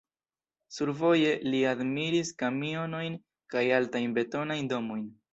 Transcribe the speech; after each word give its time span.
Survoje 0.75 1.33
li 1.47 1.59
admiris 1.71 2.31
kamionojn 2.41 3.17
kaj 3.55 3.63
altajn 3.81 4.15
betonajn 4.17 4.73
domojn. 4.73 5.05